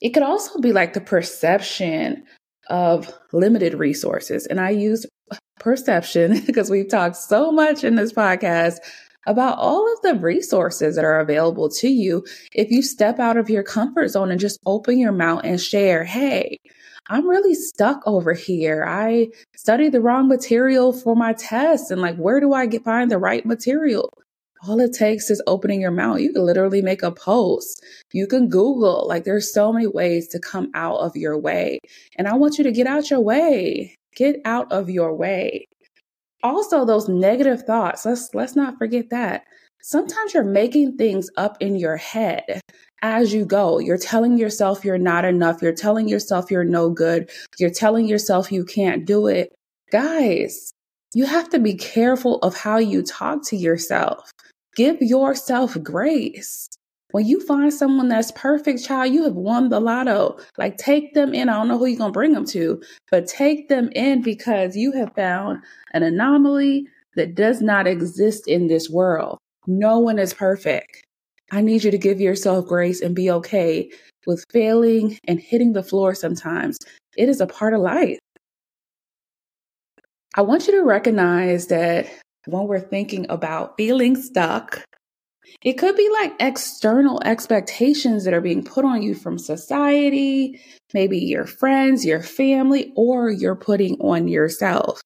It 0.00 0.10
could 0.10 0.22
also 0.22 0.58
be 0.60 0.72
like 0.72 0.94
the 0.94 1.00
perception 1.00 2.24
of 2.68 3.12
limited 3.32 3.74
resources 3.74 4.46
and 4.46 4.60
i 4.60 4.70
use 4.70 5.04
perception 5.58 6.40
because 6.46 6.70
we've 6.70 6.88
talked 6.88 7.16
so 7.16 7.50
much 7.50 7.84
in 7.84 7.96
this 7.96 8.12
podcast 8.12 8.78
about 9.26 9.58
all 9.58 9.92
of 9.92 10.00
the 10.02 10.14
resources 10.14 10.96
that 10.96 11.04
are 11.04 11.20
available 11.20 11.68
to 11.68 11.88
you 11.88 12.24
if 12.54 12.70
you 12.70 12.82
step 12.82 13.18
out 13.18 13.36
of 13.36 13.50
your 13.50 13.62
comfort 13.62 14.08
zone 14.08 14.30
and 14.30 14.40
just 14.40 14.60
open 14.66 14.98
your 14.98 15.12
mouth 15.12 15.42
and 15.44 15.60
share, 15.60 16.04
hey, 16.04 16.58
I'm 17.08 17.28
really 17.28 17.54
stuck 17.54 18.02
over 18.06 18.32
here. 18.32 18.84
I 18.86 19.28
studied 19.56 19.92
the 19.92 20.00
wrong 20.00 20.28
material 20.28 20.92
for 20.92 21.16
my 21.16 21.32
test. 21.32 21.90
And 21.90 22.00
like, 22.00 22.16
where 22.16 22.40
do 22.40 22.52
I 22.52 22.66
get 22.66 22.84
find 22.84 23.10
the 23.10 23.18
right 23.18 23.44
material? 23.44 24.08
All 24.66 24.78
it 24.78 24.92
takes 24.92 25.30
is 25.30 25.42
opening 25.46 25.80
your 25.80 25.90
mouth. 25.90 26.20
You 26.20 26.32
can 26.32 26.44
literally 26.44 26.82
make 26.82 27.02
a 27.02 27.10
post. 27.10 27.82
You 28.12 28.26
can 28.26 28.48
Google. 28.48 29.06
Like, 29.08 29.24
there's 29.24 29.52
so 29.52 29.72
many 29.72 29.86
ways 29.86 30.28
to 30.28 30.38
come 30.38 30.70
out 30.74 30.98
of 30.98 31.16
your 31.16 31.38
way. 31.38 31.78
And 32.16 32.28
I 32.28 32.34
want 32.34 32.58
you 32.58 32.64
to 32.64 32.72
get 32.72 32.86
out 32.86 33.10
your 33.10 33.20
way. 33.20 33.96
Get 34.14 34.36
out 34.44 34.70
of 34.70 34.90
your 34.90 35.14
way 35.14 35.66
also 36.42 36.84
those 36.84 37.08
negative 37.08 37.62
thoughts 37.62 38.04
let's 38.04 38.34
let's 38.34 38.56
not 38.56 38.78
forget 38.78 39.10
that. 39.10 39.44
Sometimes 39.82 40.34
you're 40.34 40.44
making 40.44 40.96
things 40.96 41.30
up 41.36 41.56
in 41.60 41.76
your 41.76 41.96
head 41.96 42.60
as 43.02 43.32
you 43.32 43.46
go. 43.46 43.78
You're 43.78 43.96
telling 43.96 44.36
yourself 44.36 44.84
you're 44.84 44.98
not 44.98 45.24
enough. 45.24 45.62
You're 45.62 45.72
telling 45.72 46.08
yourself 46.08 46.50
you're 46.50 46.64
no 46.64 46.90
good. 46.90 47.30
You're 47.58 47.70
telling 47.70 48.06
yourself 48.06 48.52
you 48.52 48.64
can't 48.64 49.06
do 49.06 49.26
it. 49.26 49.54
Guys 49.90 50.72
you 51.12 51.26
have 51.26 51.48
to 51.50 51.58
be 51.58 51.74
careful 51.74 52.38
of 52.38 52.56
how 52.56 52.78
you 52.78 53.02
talk 53.02 53.44
to 53.46 53.56
yourself. 53.56 54.30
Give 54.76 55.00
yourself 55.00 55.76
grace 55.82 56.68
when 57.12 57.26
you 57.26 57.44
find 57.44 57.72
someone 57.72 58.08
that's 58.08 58.32
perfect, 58.32 58.84
child, 58.84 59.12
you 59.12 59.24
have 59.24 59.34
won 59.34 59.68
the 59.68 59.80
lotto. 59.80 60.38
Like 60.58 60.76
take 60.76 61.14
them 61.14 61.34
in. 61.34 61.48
I 61.48 61.54
don't 61.54 61.68
know 61.68 61.78
who 61.78 61.86
you're 61.86 61.98
going 61.98 62.10
to 62.10 62.18
bring 62.18 62.32
them 62.32 62.46
to, 62.46 62.82
but 63.10 63.26
take 63.26 63.68
them 63.68 63.90
in 63.94 64.22
because 64.22 64.76
you 64.76 64.92
have 64.92 65.14
found 65.14 65.62
an 65.92 66.02
anomaly 66.02 66.86
that 67.16 67.34
does 67.34 67.60
not 67.60 67.86
exist 67.86 68.46
in 68.46 68.68
this 68.68 68.88
world. 68.88 69.38
No 69.66 69.98
one 69.98 70.18
is 70.18 70.32
perfect. 70.32 71.02
I 71.52 71.60
need 71.60 71.82
you 71.84 71.90
to 71.90 71.98
give 71.98 72.20
yourself 72.20 72.66
grace 72.66 73.00
and 73.00 73.14
be 73.14 73.30
okay 73.30 73.90
with 74.26 74.44
failing 74.52 75.18
and 75.26 75.40
hitting 75.40 75.72
the 75.72 75.82
floor 75.82 76.14
sometimes. 76.14 76.78
It 77.16 77.28
is 77.28 77.40
a 77.40 77.46
part 77.46 77.74
of 77.74 77.80
life. 77.80 78.18
I 80.36 80.42
want 80.42 80.68
you 80.68 80.72
to 80.74 80.84
recognize 80.84 81.66
that 81.66 82.06
when 82.46 82.68
we're 82.68 82.78
thinking 82.78 83.26
about 83.28 83.76
feeling 83.76 84.14
stuck, 84.14 84.84
it 85.62 85.74
could 85.74 85.96
be 85.96 86.08
like 86.10 86.32
external 86.40 87.20
expectations 87.24 88.24
that 88.24 88.34
are 88.34 88.40
being 88.40 88.64
put 88.64 88.84
on 88.84 89.02
you 89.02 89.14
from 89.14 89.38
society, 89.38 90.60
maybe 90.94 91.18
your 91.18 91.46
friends, 91.46 92.04
your 92.04 92.22
family, 92.22 92.92
or 92.96 93.30
you're 93.30 93.56
putting 93.56 93.94
on 94.00 94.28
yourself. 94.28 95.00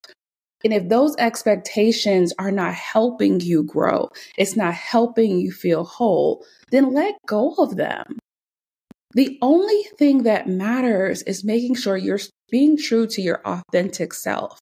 And 0.64 0.72
if 0.72 0.88
those 0.88 1.14
expectations 1.18 2.32
are 2.38 2.50
not 2.50 2.74
helping 2.74 3.40
you 3.40 3.64
grow, 3.64 4.08
it's 4.38 4.56
not 4.56 4.74
helping 4.74 5.38
you 5.38 5.52
feel 5.52 5.84
whole, 5.84 6.44
then 6.70 6.94
let 6.94 7.16
go 7.26 7.54
of 7.58 7.76
them. 7.76 8.18
The 9.12 9.38
only 9.42 9.82
thing 9.98 10.22
that 10.24 10.48
matters 10.48 11.22
is 11.22 11.44
making 11.44 11.76
sure 11.76 11.96
you're 11.96 12.18
being 12.50 12.76
true 12.76 13.06
to 13.08 13.22
your 13.22 13.40
authentic 13.44 14.14
self. 14.14 14.58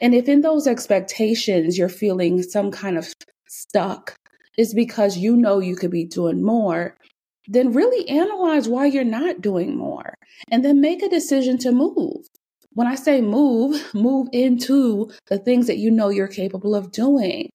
And 0.00 0.14
if 0.14 0.28
in 0.28 0.40
those 0.40 0.66
expectations 0.66 1.78
you're 1.78 1.88
feeling 1.88 2.42
some 2.42 2.70
kind 2.70 2.98
of 2.98 3.12
stuck, 3.46 4.14
is 4.56 4.74
because 4.74 5.16
you 5.16 5.36
know 5.36 5.58
you 5.58 5.76
could 5.76 5.90
be 5.90 6.04
doing 6.04 6.42
more, 6.42 6.96
then 7.48 7.72
really 7.72 8.08
analyze 8.08 8.68
why 8.68 8.86
you're 8.86 9.04
not 9.04 9.40
doing 9.40 9.76
more 9.76 10.14
and 10.50 10.64
then 10.64 10.80
make 10.80 11.02
a 11.02 11.08
decision 11.08 11.58
to 11.58 11.72
move. 11.72 12.26
When 12.72 12.86
I 12.86 12.94
say 12.94 13.20
move, 13.20 13.82
move 13.94 14.28
into 14.32 15.10
the 15.28 15.38
things 15.38 15.66
that 15.66 15.78
you 15.78 15.90
know 15.90 16.08
you're 16.08 16.28
capable 16.28 16.74
of 16.74 16.92
doing. 16.92 17.50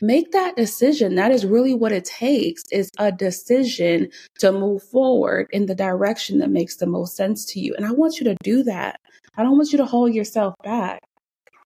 Make 0.00 0.30
that 0.30 0.54
decision. 0.54 1.16
That 1.16 1.32
is 1.32 1.44
really 1.44 1.74
what 1.74 1.90
it 1.90 2.04
takes 2.04 2.62
is 2.70 2.88
a 2.98 3.10
decision 3.10 4.10
to 4.38 4.52
move 4.52 4.82
forward 4.84 5.48
in 5.50 5.66
the 5.66 5.74
direction 5.74 6.38
that 6.38 6.50
makes 6.50 6.76
the 6.76 6.86
most 6.86 7.16
sense 7.16 7.44
to 7.46 7.60
you. 7.60 7.74
And 7.76 7.84
I 7.84 7.90
want 7.90 8.18
you 8.18 8.24
to 8.24 8.36
do 8.44 8.62
that. 8.62 9.00
I 9.36 9.42
don't 9.42 9.56
want 9.56 9.72
you 9.72 9.78
to 9.78 9.86
hold 9.86 10.14
yourself 10.14 10.54
back. 10.62 11.00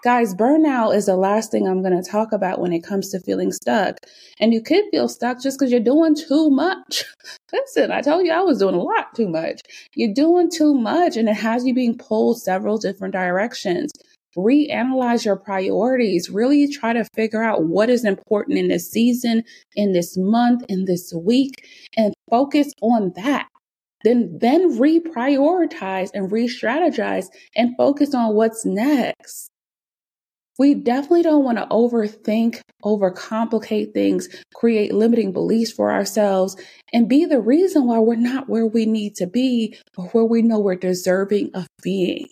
Guys, 0.03 0.35
burnout 0.35 0.97
is 0.97 1.07
the 1.07 1.15
last 1.15 1.53
thing 1.53 1.69
I'm 1.69 1.81
going 1.81 2.03
to 2.03 2.11
talk 2.11 2.33
about 2.33 2.61
when 2.61 2.73
it 2.73 2.83
comes 2.83 3.11
to 3.11 3.21
feeling 3.21 3.53
stuck. 3.53 3.99
And 4.41 4.53
you 4.53 4.61
could 4.61 4.83
feel 4.91 5.09
stuck 5.09 5.41
just 5.41 5.57
because 5.57 5.71
you're 5.71 5.81
doing 5.81 6.17
too 6.17 6.51
much. 6.51 7.05
Listen, 7.53 7.93
I 7.93 8.01
told 8.01 8.27
you 8.27 8.33
I 8.33 8.41
was 8.41 8.59
doing 8.59 8.75
a 8.75 8.83
lot 8.83 9.15
too 9.15 9.29
much. 9.29 9.61
You're 9.95 10.13
doing 10.13 10.51
too 10.51 10.75
much, 10.75 11.17
and 11.17 11.29
it 11.29 11.37
has 11.37 11.65
you 11.65 11.73
being 11.73 11.97
pulled 11.97 12.43
several 12.43 12.79
different 12.79 13.15
directions. 13.15 13.93
Reanalyze 14.37 15.25
your 15.25 15.37
priorities. 15.37 16.29
Really 16.29 16.67
try 16.67 16.93
to 16.93 17.07
figure 17.15 17.45
out 17.45 17.67
what 17.67 17.89
is 17.89 18.05
important 18.05 18.59
in 18.59 18.67
this 18.67 18.91
season, 18.91 19.45
in 19.77 19.93
this 19.93 20.17
month, 20.17 20.65
in 20.69 20.85
this 20.87 21.13
week, 21.15 21.65
and 21.97 22.13
focus 22.29 22.73
on 22.83 23.13
that 23.15 23.47
then 24.05 24.37
then 24.41 24.81
reprioritize 24.81 26.11
and 26.13 26.33
re-strategize 26.33 27.27
and 27.55 27.77
focus 27.77 28.17
on 28.17 28.35
what's 28.35 28.65
next. 28.65 29.52
We 30.63 30.75
definitely 30.75 31.23
don't 31.23 31.43
want 31.43 31.59
to 31.59 31.67
overthink, 31.67 32.61
overcomplicate 32.85 33.93
things, 33.95 34.29
create 34.55 34.95
limiting 34.95 35.33
beliefs 35.33 35.73
for 35.73 35.91
ourselves, 35.91 36.55
and 36.93 37.09
be 37.09 37.25
the 37.25 37.41
reason 37.41 37.89
why 37.89 37.99
we're 37.99 38.15
not 38.15 38.49
where 38.49 38.69
we 38.69 38.87
need 38.87 39.17
to 39.17 39.27
be 39.27 39.77
or 39.97 40.07
where 40.11 40.25
we 40.25 40.41
know 40.41 40.61
we're 40.61 40.77
deserving 40.77 41.51
of 41.55 41.67
being. 41.83 42.29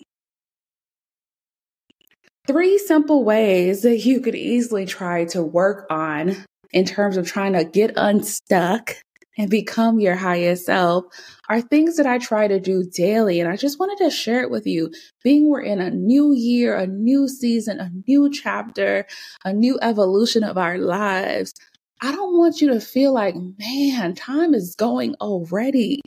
Three 2.46 2.78
simple 2.78 3.24
ways 3.24 3.82
that 3.82 4.06
you 4.06 4.20
could 4.20 4.36
easily 4.36 4.86
try 4.86 5.24
to 5.24 5.42
work 5.42 5.88
on 5.90 6.36
in 6.70 6.84
terms 6.84 7.16
of 7.16 7.26
trying 7.26 7.54
to 7.54 7.64
get 7.64 7.94
unstuck 7.96 8.94
and 9.40 9.48
become 9.48 10.00
your 10.00 10.16
highest 10.16 10.66
self 10.66 11.06
are 11.48 11.62
things 11.62 11.96
that 11.96 12.04
I 12.04 12.18
try 12.18 12.46
to 12.46 12.60
do 12.60 12.84
daily. 12.84 13.40
And 13.40 13.48
I 13.48 13.56
just 13.56 13.80
wanted 13.80 13.96
to 14.04 14.10
share 14.10 14.42
it 14.42 14.50
with 14.50 14.66
you. 14.66 14.92
Being 15.24 15.48
we're 15.48 15.62
in 15.62 15.80
a 15.80 15.90
new 15.90 16.34
year, 16.34 16.76
a 16.76 16.86
new 16.86 17.26
season, 17.26 17.80
a 17.80 17.90
new 18.06 18.30
chapter, 18.30 19.06
a 19.42 19.54
new 19.54 19.78
evolution 19.80 20.44
of 20.44 20.58
our 20.58 20.76
lives, 20.76 21.54
I 22.02 22.12
don't 22.12 22.36
want 22.36 22.60
you 22.60 22.68
to 22.68 22.80
feel 22.80 23.14
like, 23.14 23.34
man, 23.58 24.14
time 24.14 24.52
is 24.52 24.74
going 24.74 25.14
already. 25.22 26.02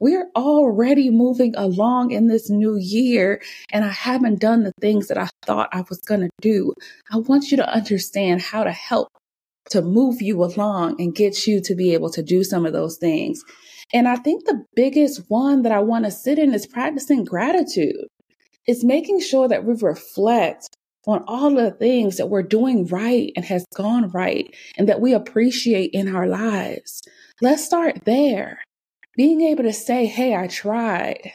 We're 0.00 0.30
already 0.34 1.10
moving 1.10 1.54
along 1.56 2.12
in 2.12 2.28
this 2.28 2.48
new 2.48 2.76
year, 2.76 3.42
and 3.70 3.84
I 3.84 3.90
haven't 3.90 4.40
done 4.40 4.62
the 4.62 4.72
things 4.80 5.08
that 5.08 5.18
I 5.18 5.28
thought 5.44 5.68
I 5.72 5.84
was 5.90 6.00
going 6.00 6.20
to 6.20 6.30
do. 6.40 6.72
I 7.10 7.18
want 7.18 7.50
you 7.50 7.58
to 7.58 7.68
understand 7.68 8.40
how 8.40 8.64
to 8.64 8.72
help 8.72 9.08
to 9.70 9.82
move 9.82 10.20
you 10.20 10.42
along 10.42 11.00
and 11.00 11.14
get 11.14 11.46
you 11.46 11.60
to 11.62 11.74
be 11.74 11.94
able 11.94 12.10
to 12.10 12.22
do 12.22 12.42
some 12.42 12.66
of 12.66 12.72
those 12.72 12.96
things. 12.98 13.42
And 13.92 14.06
I 14.08 14.16
think 14.16 14.44
the 14.44 14.64
biggest 14.74 15.22
one 15.28 15.62
that 15.62 15.72
I 15.72 15.80
want 15.80 16.04
to 16.04 16.10
sit 16.10 16.38
in 16.38 16.54
is 16.54 16.66
practicing 16.66 17.24
gratitude. 17.24 18.06
It's 18.66 18.84
making 18.84 19.20
sure 19.20 19.48
that 19.48 19.64
we 19.64 19.74
reflect 19.80 20.68
on 21.06 21.24
all 21.26 21.54
the 21.54 21.70
things 21.70 22.18
that 22.18 22.28
we're 22.28 22.42
doing 22.42 22.86
right 22.86 23.32
and 23.34 23.44
has 23.46 23.64
gone 23.74 24.10
right 24.10 24.54
and 24.76 24.88
that 24.88 25.00
we 25.00 25.14
appreciate 25.14 25.90
in 25.92 26.14
our 26.14 26.26
lives. 26.26 27.00
Let's 27.40 27.64
start 27.64 28.04
there. 28.04 28.58
Being 29.16 29.40
able 29.40 29.64
to 29.64 29.72
say, 29.72 30.04
Hey, 30.06 30.36
I 30.36 30.48
tried. 30.48 31.32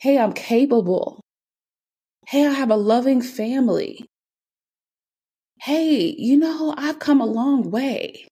Hey, 0.00 0.18
I'm 0.18 0.32
capable. 0.32 1.22
Hey, 2.26 2.46
I 2.46 2.52
have 2.52 2.70
a 2.70 2.76
loving 2.76 3.22
family 3.22 4.06
hey, 5.68 6.14
you 6.16 6.34
know, 6.34 6.74
I've 6.78 6.98
come 6.98 7.20
a 7.20 7.26
long 7.26 7.70
way. 7.70 8.26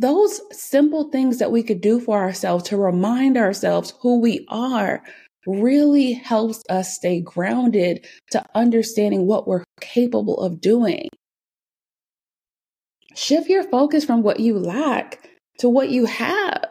Those 0.00 0.40
simple 0.50 1.08
things 1.08 1.38
that 1.38 1.52
we 1.52 1.62
could 1.62 1.80
do 1.80 2.00
for 2.00 2.18
ourselves 2.18 2.64
to 2.64 2.76
remind 2.76 3.36
ourselves 3.36 3.94
who 4.00 4.18
we 4.20 4.44
are 4.48 5.04
really 5.46 6.14
helps 6.14 6.64
us 6.68 6.92
stay 6.92 7.20
grounded 7.20 8.04
to 8.32 8.44
understanding 8.56 9.28
what 9.28 9.46
we're 9.46 9.62
capable 9.80 10.36
of 10.38 10.60
doing. 10.60 11.08
Shift 13.14 13.48
your 13.48 13.62
focus 13.62 14.04
from 14.04 14.24
what 14.24 14.40
you 14.40 14.58
lack 14.58 15.30
to 15.60 15.68
what 15.68 15.90
you 15.90 16.06
have. 16.06 16.64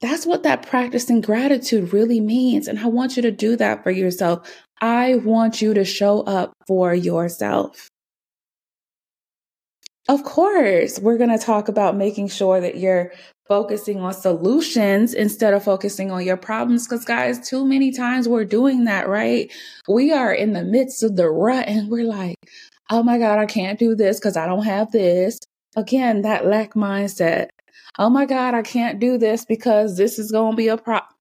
That's 0.00 0.26
what 0.26 0.44
that 0.44 0.64
practicing 0.64 1.20
gratitude 1.20 1.92
really 1.92 2.20
means. 2.20 2.68
And 2.68 2.78
I 2.78 2.86
want 2.86 3.16
you 3.16 3.22
to 3.22 3.32
do 3.32 3.56
that 3.56 3.82
for 3.82 3.90
yourself. 3.90 4.48
I 4.80 5.16
want 5.16 5.60
you 5.60 5.74
to 5.74 5.84
show 5.84 6.20
up 6.20 6.52
for 6.68 6.94
yourself. 6.94 7.89
Of 10.10 10.24
course, 10.24 10.98
we're 10.98 11.18
going 11.18 11.30
to 11.30 11.38
talk 11.38 11.68
about 11.68 11.94
making 11.94 12.26
sure 12.30 12.60
that 12.60 12.78
you're 12.78 13.12
focusing 13.46 14.00
on 14.00 14.12
solutions 14.12 15.14
instead 15.14 15.54
of 15.54 15.62
focusing 15.62 16.10
on 16.10 16.26
your 16.26 16.36
problems. 16.36 16.88
Because, 16.88 17.04
guys, 17.04 17.48
too 17.48 17.64
many 17.64 17.92
times 17.92 18.26
we're 18.26 18.44
doing 18.44 18.86
that, 18.86 19.08
right? 19.08 19.52
We 19.88 20.12
are 20.12 20.34
in 20.34 20.52
the 20.52 20.64
midst 20.64 21.04
of 21.04 21.14
the 21.14 21.30
rut 21.30 21.68
and 21.68 21.88
we're 21.88 22.08
like, 22.08 22.34
oh 22.90 23.04
my 23.04 23.18
God, 23.18 23.38
I 23.38 23.46
can't 23.46 23.78
do 23.78 23.94
this 23.94 24.18
because 24.18 24.36
I 24.36 24.46
don't 24.46 24.64
have 24.64 24.90
this. 24.90 25.38
Again, 25.76 26.22
that 26.22 26.44
lack 26.44 26.74
mindset. 26.74 27.50
Oh 27.96 28.10
my 28.10 28.26
God, 28.26 28.54
I 28.54 28.62
can't 28.62 28.98
do 28.98 29.16
this 29.16 29.44
because 29.44 29.96
this 29.96 30.18
is 30.18 30.32
going 30.32 30.54
to 30.54 30.56
be 30.56 30.66
a 30.66 30.76
problem. 30.76 31.14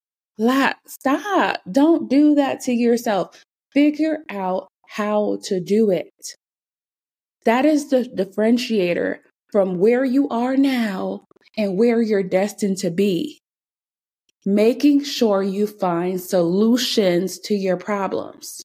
Stop. 0.88 1.58
Don't 1.72 2.10
do 2.10 2.34
that 2.34 2.62
to 2.62 2.72
yourself. 2.72 3.44
Figure 3.72 4.24
out 4.32 4.68
how 4.88 5.38
to 5.44 5.60
do 5.60 5.92
it. 5.92 6.10
That 7.46 7.66
is 7.66 7.90
the 7.90 8.04
differentiator 8.04 9.18
from 9.52 9.80
where 9.80 10.04
you 10.06 10.28
are 10.30 10.58
now 10.58 11.26
and 11.58 11.78
where 11.78 12.02
you're 12.02 12.24
destined 12.24 12.78
to 12.80 12.92
be. 12.92 13.40
Making 14.46 15.04
sure 15.04 15.44
you 15.44 15.68
find 15.68 16.20
solutions 16.20 17.40
to 17.40 17.56
your 17.56 17.78
problems. 17.78 18.62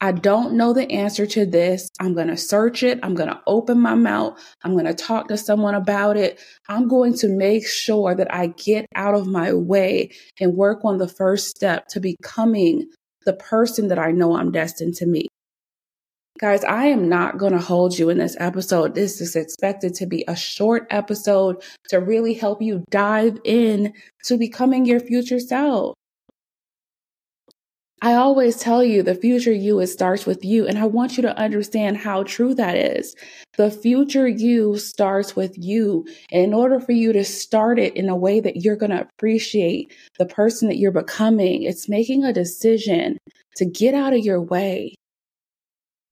I 0.00 0.12
don't 0.12 0.54
know 0.54 0.72
the 0.72 0.90
answer 0.90 1.24
to 1.26 1.46
this. 1.46 1.88
I'm 2.00 2.14
going 2.14 2.26
to 2.26 2.36
search 2.36 2.82
it. 2.82 2.98
I'm 3.02 3.14
going 3.14 3.28
to 3.28 3.40
open 3.46 3.80
my 3.80 3.94
mouth. 3.94 4.38
I'm 4.62 4.72
going 4.72 4.84
to 4.86 4.94
talk 4.94 5.28
to 5.28 5.36
someone 5.36 5.74
about 5.74 6.16
it. 6.16 6.40
I'm 6.68 6.88
going 6.88 7.14
to 7.18 7.28
make 7.28 7.66
sure 7.66 8.14
that 8.14 8.32
I 8.34 8.48
get 8.48 8.86
out 8.96 9.14
of 9.14 9.26
my 9.26 9.52
way 9.52 10.10
and 10.40 10.56
work 10.56 10.84
on 10.84 10.98
the 10.98 11.08
first 11.08 11.48
step 11.48 11.86
to 11.88 12.00
becoming 12.00 12.90
the 13.24 13.34
person 13.34 13.88
that 13.88 13.98
I 13.98 14.10
know 14.10 14.36
I'm 14.36 14.50
destined 14.50 14.94
to 14.96 15.06
meet. 15.06 15.30
Guys, 16.40 16.64
I 16.64 16.86
am 16.86 17.08
not 17.08 17.38
going 17.38 17.52
to 17.52 17.60
hold 17.60 17.96
you 17.96 18.10
in 18.10 18.18
this 18.18 18.36
episode. 18.40 18.96
This 18.96 19.20
is 19.20 19.36
expected 19.36 19.94
to 19.94 20.06
be 20.06 20.24
a 20.26 20.34
short 20.34 20.84
episode 20.90 21.62
to 21.90 22.00
really 22.00 22.34
help 22.34 22.60
you 22.60 22.84
dive 22.90 23.38
in 23.44 23.92
to 24.24 24.36
becoming 24.36 24.84
your 24.84 24.98
future 24.98 25.38
self. 25.38 25.94
I 28.02 28.14
always 28.14 28.56
tell 28.56 28.82
you 28.82 29.04
the 29.04 29.14
future 29.14 29.52
you, 29.52 29.78
it 29.78 29.86
starts 29.86 30.26
with 30.26 30.44
you. 30.44 30.66
And 30.66 30.76
I 30.76 30.86
want 30.86 31.16
you 31.16 31.22
to 31.22 31.38
understand 31.38 31.98
how 31.98 32.24
true 32.24 32.52
that 32.56 32.76
is. 32.76 33.14
The 33.56 33.70
future 33.70 34.26
you 34.26 34.76
starts 34.76 35.36
with 35.36 35.56
you. 35.56 36.04
And 36.32 36.42
in 36.42 36.52
order 36.52 36.80
for 36.80 36.92
you 36.92 37.12
to 37.12 37.24
start 37.24 37.78
it 37.78 37.96
in 37.96 38.08
a 38.08 38.16
way 38.16 38.40
that 38.40 38.56
you're 38.56 38.74
going 38.74 38.90
to 38.90 39.08
appreciate 39.16 39.94
the 40.18 40.26
person 40.26 40.66
that 40.66 40.78
you're 40.78 40.90
becoming, 40.90 41.62
it's 41.62 41.88
making 41.88 42.24
a 42.24 42.32
decision 42.32 43.18
to 43.54 43.64
get 43.64 43.94
out 43.94 44.12
of 44.12 44.18
your 44.18 44.40
way 44.40 44.96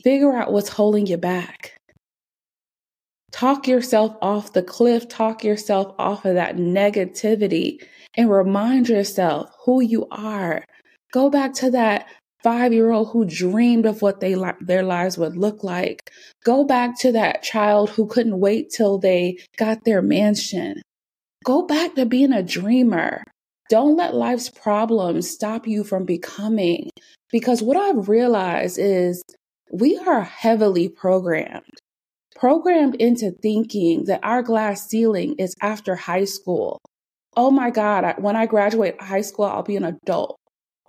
Figure 0.03 0.35
out 0.35 0.53
what's 0.53 0.69
holding 0.69 1.07
you 1.07 1.17
back. 1.17 1.77
Talk 3.31 3.67
yourself 3.67 4.17
off 4.21 4.53
the 4.53 4.63
cliff, 4.63 5.09
talk 5.09 5.43
yourself 5.43 5.95
off 5.99 6.25
of 6.25 6.35
that 6.35 6.57
negativity, 6.57 7.79
and 8.17 8.31
remind 8.31 8.89
yourself 8.89 9.51
who 9.65 9.81
you 9.81 10.07
are. 10.11 10.65
Go 11.13 11.31
back 11.31 11.55
to 11.55 11.71
that 11.71 12.07
five 12.43 12.73
year 12.73 12.91
old 12.91 13.09
who 13.11 13.25
dreamed 13.25 13.87
of 13.87 14.03
what 14.03 14.21
they 14.21 14.35
li- 14.35 14.53
their 14.61 14.83
lives 14.83 15.17
would 15.17 15.37
look 15.37 15.63
like. 15.63 16.11
Go 16.45 16.65
back 16.65 16.99
to 17.01 17.13
that 17.13 17.43
child 17.43 17.91
who 17.91 18.07
couldn't 18.07 18.41
wait 18.41 18.71
till 18.71 18.99
they 18.99 19.39
got 19.57 19.85
their 19.85 20.03
mansion. 20.03 20.83
Go 21.45 21.63
back 21.63 21.95
to 21.95 22.07
being 22.07 22.33
a 22.33 22.43
dreamer. 22.43 23.23
Don't 23.71 23.97
let 23.97 24.15
life's 24.15 24.51
problems 24.51 25.31
stop 25.31 25.67
you 25.67 25.85
from 25.85 26.05
becoming. 26.05 26.91
Because 27.31 27.63
what 27.63 27.77
I've 27.77 28.09
realized 28.09 28.79
is 28.79 29.23
we 29.73 29.97
are 29.97 30.23
heavily 30.23 30.89
programmed, 30.89 31.79
programmed 32.37 32.95
into 32.97 33.31
thinking 33.31 34.05
that 34.05 34.21
our 34.23 34.43
glass 34.43 34.87
ceiling 34.87 35.35
is 35.39 35.55
after 35.63 35.97
high 35.97 36.27
school. 36.27 36.79
Oh 37.35 37.51
my 37.51 37.71
God, 37.71 38.17
when 38.19 38.37
I 38.37 38.45
graduate 38.45 39.01
high 39.01 39.23
school, 39.23 39.47
I'll 39.47 39.63
be 39.63 39.77
an 39.77 39.85
adult. 39.85 40.37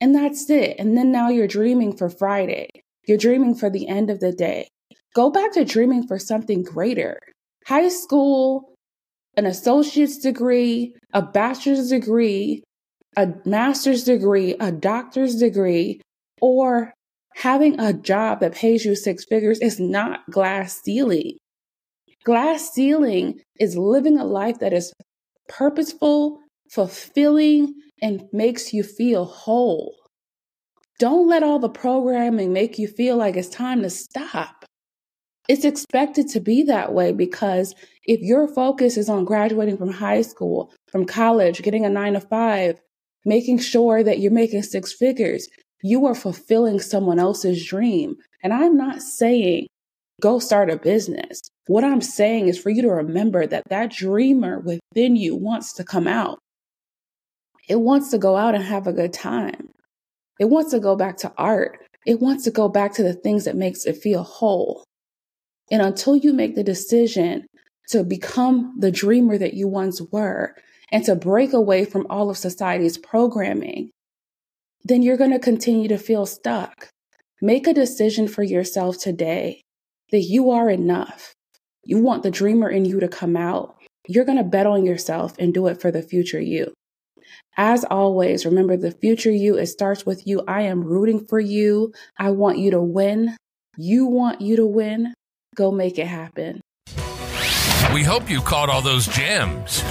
And 0.02 0.14
that's 0.14 0.50
it. 0.50 0.76
And 0.78 0.98
then 0.98 1.14
now 1.14 1.30
you're 1.30 1.48
dreaming 1.48 1.96
for 1.96 2.10
Friday. 2.10 2.68
You're 3.08 3.18
dreaming 3.18 3.56
for 3.56 3.70
the 3.70 3.88
end 3.88 4.10
of 4.10 4.20
the 4.20 4.34
day. 4.34 4.68
Go 5.16 5.30
back 5.30 5.54
to 5.54 5.64
dreaming 5.64 6.06
for 6.06 6.20
something 6.20 6.62
greater. 6.62 7.20
High 7.66 7.88
school, 7.88 8.74
an 9.38 9.46
associate's 9.46 10.18
degree, 10.18 10.94
a 11.14 11.22
bachelor's 11.22 11.90
degree, 11.90 12.64
a 13.16 13.30
master's 13.46 14.04
degree, 14.04 14.56
a 14.60 14.74
doctor's 14.74 15.36
degree, 15.36 16.02
or 16.42 16.92
having 17.36 17.80
a 17.80 17.94
job 17.94 18.40
that 18.40 18.54
pays 18.54 18.86
you 18.86 18.96
six 18.96 19.26
figures 19.26 19.60
is 19.60 19.80
not 19.80 20.30
glass 20.30 20.82
ceiling. 20.84 21.38
Glass 22.24 22.72
ceiling 22.72 23.40
is 23.60 23.76
living 23.78 24.18
a 24.18 24.26
life 24.26 24.60
that 24.60 24.74
is 24.74 24.94
purposeful, 25.50 26.40
fulfilling, 26.72 27.74
and 28.02 28.24
makes 28.32 28.74
you 28.74 28.84
feel 28.84 29.26
whole. 29.26 29.96
Don't 31.00 31.28
let 31.28 31.44
all 31.44 31.60
the 31.60 31.70
programming 31.70 32.54
make 32.54 32.80
you 32.80 32.88
feel 32.88 33.18
like 33.18 33.36
it's 33.36 33.50
time 33.50 33.82
to 33.82 33.90
stop. 33.90 34.66
It's 35.50 35.66
expected 35.66 36.30
to 36.30 36.40
be 36.40 36.64
that 36.64 36.94
way 36.94 37.12
because 37.12 37.76
if 38.06 38.22
your 38.22 38.48
focus 38.48 38.96
is 38.96 39.10
on 39.10 39.26
graduating 39.26 39.78
from 39.78 39.92
high 39.92 40.22
school, 40.22 40.72
from 40.88 41.06
college, 41.06 41.62
getting 41.62 41.86
a 41.86 41.90
nine 41.90 42.14
to 42.14 42.22
five, 42.22 42.80
making 43.26 43.60
sure 43.60 44.04
that 44.04 44.20
you're 44.20 44.32
making 44.32 44.64
six 44.64 44.94
figures, 44.94 45.48
you 45.84 46.08
are 46.08 46.16
fulfilling 46.16 46.80
someone 46.80 47.20
else's 47.20 47.64
dream. 47.64 48.16
And 48.42 48.54
I'm 48.54 48.76
not 48.76 49.02
saying 49.02 49.68
go 50.22 50.40
start 50.40 50.70
a 50.70 50.78
business. 50.78 51.42
What 51.68 51.84
I'm 51.84 52.02
saying 52.02 52.48
is 52.48 52.58
for 52.58 52.70
you 52.70 52.82
to 52.82 52.90
remember 52.90 53.46
that 53.46 53.66
that 53.70 53.92
dreamer 53.92 54.60
within 54.60 55.16
you 55.16 55.36
wants 55.36 55.74
to 55.74 55.84
come 55.84 56.08
out. 56.08 56.40
It 57.68 57.82
wants 57.82 58.10
to 58.12 58.18
go 58.18 58.38
out 58.38 58.56
and 58.56 58.64
have 58.64 58.88
a 58.88 58.94
good 58.94 59.14
time. 59.14 59.70
It 60.40 60.46
wants 60.46 60.72
to 60.72 60.80
go 60.80 60.96
back 60.96 61.18
to 61.18 61.34
art. 61.38 61.78
It 62.06 62.20
wants 62.20 62.46
to 62.46 62.52
go 62.52 62.70
back 62.70 62.94
to 62.94 63.04
the 63.04 63.14
things 63.14 63.46
that 63.46 63.56
makes 63.56 63.86
it 63.86 63.98
feel 63.98 64.24
whole. 64.24 64.84
And 65.72 65.82
until 65.82 66.16
you 66.16 66.34
make 66.34 66.56
the 66.56 66.64
decision 66.64 67.46
to 67.90 68.04
become 68.04 68.76
the 68.80 68.92
dreamer 68.92 69.38
that 69.38 69.54
you 69.54 69.68
once 69.68 70.02
were 70.12 70.56
and 70.92 71.04
to 71.06 71.16
break 71.16 71.54
away 71.54 71.86
from 71.86 72.08
all 72.10 72.30
of 72.30 72.38
society's 72.38 72.98
programming, 72.98 73.92
then 74.84 75.02
you're 75.02 75.18
going 75.18 75.32
to 75.32 75.40
continue 75.40 75.88
to 75.88 75.98
feel 75.98 76.26
stuck. 76.26 76.90
Make 77.42 77.68
a 77.68 77.74
decision 77.74 78.28
for 78.28 78.44
yourself 78.44 78.98
today 78.98 79.62
that 80.12 80.22
you 80.22 80.52
are 80.52 80.70
enough. 80.70 81.34
You 81.84 81.98
want 82.00 82.24
the 82.24 82.32
dreamer 82.32 82.70
in 82.70 82.86
you 82.86 83.00
to 83.00 83.08
come 83.08 83.36
out. 83.36 83.76
You're 84.08 84.26
going 84.26 84.38
to 84.38 84.44
bet 84.44 84.68
on 84.68 84.86
yourself 84.86 85.36
and 85.40 85.54
do 85.54 85.68
it 85.68 85.82
for 85.82 85.92
the 85.92 86.02
future 86.02 86.40
you. 86.40 86.74
As 87.58 87.84
always, 87.86 88.46
remember 88.46 88.78
the 88.78 88.92
future 88.92 89.32
you, 89.32 89.58
it 89.58 89.68
starts 89.68 90.06
with 90.06 90.26
you. 90.28 90.44
I 90.48 90.64
am 90.64 90.84
rooting 90.84 91.26
for 91.28 91.40
you. 91.40 91.94
I 92.18 92.32
want 92.32 92.58
you 92.58 92.72
to 92.72 92.82
win. 92.82 93.36
You 93.78 94.06
want 94.06 94.42
you 94.42 94.56
to 94.58 94.66
win. 94.66 95.14
Go 95.56 95.72
make 95.72 96.00
it 96.00 96.08
happen. 96.08 96.62
We 97.94 98.04
hope 98.04 98.30
you 98.30 98.42
caught 98.42 98.70
all 98.70 98.82
those 98.82 99.06
gems. 99.08 99.84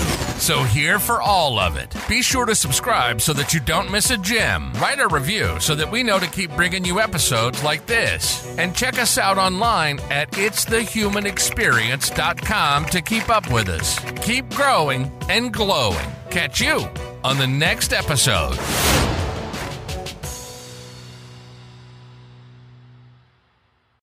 So, 0.42 0.64
here 0.64 0.98
for 0.98 1.22
all 1.22 1.60
of 1.60 1.76
it. 1.76 1.94
Be 2.08 2.20
sure 2.20 2.44
to 2.46 2.56
subscribe 2.56 3.20
so 3.20 3.32
that 3.34 3.54
you 3.54 3.60
don't 3.60 3.92
miss 3.92 4.10
a 4.10 4.18
gem. 4.18 4.72
Write 4.72 4.98
a 4.98 5.06
review 5.06 5.60
so 5.60 5.76
that 5.76 5.88
we 5.88 6.02
know 6.02 6.18
to 6.18 6.26
keep 6.26 6.50
bringing 6.56 6.84
you 6.84 6.98
episodes 6.98 7.62
like 7.62 7.86
this. 7.86 8.44
And 8.58 8.74
check 8.74 8.98
us 8.98 9.18
out 9.18 9.38
online 9.38 10.00
at 10.10 10.32
itsthehumanexperience.com 10.32 12.86
to 12.86 13.02
keep 13.02 13.30
up 13.30 13.48
with 13.52 13.68
us. 13.68 14.00
Keep 14.24 14.50
growing 14.54 15.12
and 15.28 15.52
glowing. 15.52 16.10
Catch 16.30 16.60
you 16.60 16.88
on 17.22 17.38
the 17.38 17.46
next 17.46 17.92
episode. 17.92 18.58